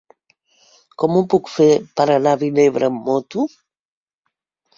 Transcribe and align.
Com 1.03 1.19
ho 1.19 1.21
puc 1.33 1.51
fer 1.57 1.67
per 2.01 2.07
anar 2.15 2.33
a 2.33 2.41
Vinebre 2.45 2.89
amb 2.89 3.07
moto? 3.11 3.47